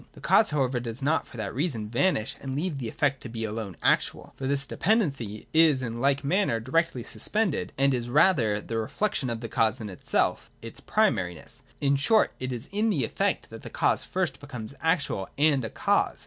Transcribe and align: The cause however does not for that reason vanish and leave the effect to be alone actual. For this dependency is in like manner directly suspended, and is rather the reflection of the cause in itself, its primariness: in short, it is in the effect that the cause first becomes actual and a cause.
The 0.13 0.19
cause 0.19 0.49
however 0.49 0.79
does 0.79 1.03
not 1.03 1.27
for 1.27 1.37
that 1.37 1.53
reason 1.53 1.87
vanish 1.87 2.35
and 2.41 2.55
leave 2.55 2.79
the 2.79 2.87
effect 2.89 3.21
to 3.21 3.29
be 3.29 3.43
alone 3.43 3.77
actual. 3.83 4.33
For 4.35 4.47
this 4.47 4.65
dependency 4.65 5.45
is 5.53 5.83
in 5.83 6.01
like 6.01 6.23
manner 6.23 6.59
directly 6.59 7.03
suspended, 7.03 7.71
and 7.77 7.93
is 7.93 8.09
rather 8.09 8.59
the 8.61 8.79
reflection 8.79 9.29
of 9.29 9.41
the 9.41 9.47
cause 9.47 9.79
in 9.79 9.91
itself, 9.91 10.49
its 10.59 10.79
primariness: 10.81 11.61
in 11.79 11.97
short, 11.97 12.33
it 12.39 12.51
is 12.51 12.67
in 12.71 12.89
the 12.89 13.05
effect 13.05 13.51
that 13.51 13.61
the 13.61 13.69
cause 13.69 14.03
first 14.03 14.39
becomes 14.39 14.73
actual 14.81 15.29
and 15.37 15.63
a 15.63 15.69
cause. 15.69 16.17